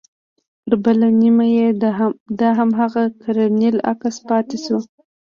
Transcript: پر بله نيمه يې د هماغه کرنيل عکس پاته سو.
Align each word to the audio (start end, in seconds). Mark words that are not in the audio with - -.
پر 0.69 0.73
بله 0.83 1.07
نيمه 1.19 1.45
يې 1.55 1.67
د 2.39 2.41
هماغه 2.57 3.03
کرنيل 3.21 3.75
عکس 3.91 4.15
پاته 4.27 4.57
سو. 4.65 4.77